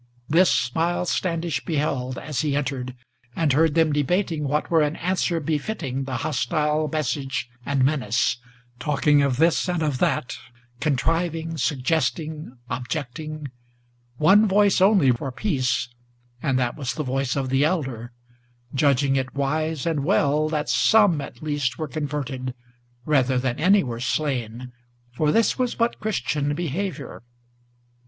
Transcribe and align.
This 0.27 0.73
Miles 0.73 1.11
Standish 1.11 1.63
beheld, 1.63 2.17
as 2.17 2.41
he 2.41 2.55
entered, 2.55 2.95
and 3.35 3.53
heard 3.53 3.75
them 3.75 3.93
debating 3.93 4.45
What 4.47 4.71
were 4.71 4.81
an 4.81 4.95
answer 4.95 5.39
befitting 5.39 6.05
the 6.05 6.17
hostile 6.25 6.87
message 6.87 7.51
and 7.67 7.85
menace, 7.85 8.37
Talking 8.79 9.21
of 9.21 9.37
this 9.37 9.69
and 9.69 9.83
of 9.83 9.99
that, 9.99 10.39
contriving, 10.79 11.55
suggesting, 11.55 12.57
objecting; 12.67 13.51
One 14.17 14.47
voice 14.47 14.81
only 14.81 15.11
for 15.11 15.31
peace, 15.31 15.87
and 16.41 16.57
that 16.57 16.77
the 16.77 17.03
voice 17.03 17.35
of 17.35 17.49
the 17.49 17.63
Elder, 17.63 18.11
Judging 18.73 19.15
it 19.17 19.35
wise 19.35 19.85
and 19.85 20.03
well 20.03 20.49
that 20.49 20.67
some 20.67 21.21
at 21.21 21.43
least 21.43 21.77
were 21.77 21.87
converted, 21.87 22.55
Rather 23.05 23.37
than 23.37 23.59
any 23.59 23.83
were 23.83 23.99
slain, 23.99 24.71
for 25.11 25.31
this 25.31 25.59
was 25.59 25.75
but 25.75 25.99
Christian 25.99 26.55
behavior! 26.55 27.21